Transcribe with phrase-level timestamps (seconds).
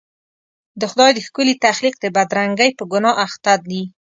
[0.79, 3.83] د خدای د ښکلي تخلیق د بدرنګۍ په ګناه اخته دي.